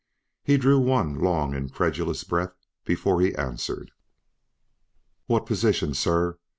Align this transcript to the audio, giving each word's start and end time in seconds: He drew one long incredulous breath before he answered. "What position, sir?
He 0.43 0.57
drew 0.57 0.79
one 0.79 1.19
long 1.19 1.53
incredulous 1.53 2.23
breath 2.23 2.55
before 2.85 3.21
he 3.21 3.35
answered. 3.35 3.91
"What 5.27 5.45
position, 5.45 5.93
sir? 5.93 6.39